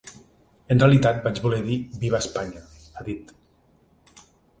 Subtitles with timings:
[0.75, 2.63] En realitat vaig voler dir “Viva España”,
[2.95, 3.35] ha dit.